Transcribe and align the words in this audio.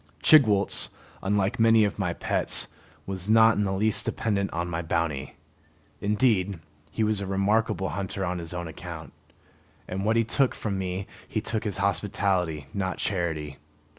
Chigwooltz, 0.23 0.89
unlike 1.21 1.59
many 1.59 1.83
of 1.85 1.99
my 1.99 2.11
pets, 2.13 2.67
was 3.05 3.29
not 3.29 3.55
in 3.57 3.65
the 3.65 3.71
least 3.71 4.03
dependent 4.03 4.51
on 4.51 4.67
my 4.67 4.81
bounty. 4.81 5.35
Indeed, 5.99 6.59
he 6.89 7.03
was 7.03 7.21
a 7.21 7.27
remarkable 7.27 7.89
hunter 7.89 8.25
on 8.25 8.39
his 8.39 8.51
own 8.51 8.67
account, 8.67 9.13
and 9.87 10.03
what 10.03 10.15
he 10.15 10.23
took 10.23 10.55
from 10.55 10.79
me 10.79 11.05
he 11.27 11.39
took 11.39 11.67
as 11.67 11.77
hospitality, 11.77 12.65
not 12.73 12.97
charity. 12.97 13.57